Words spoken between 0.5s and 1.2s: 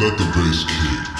kick.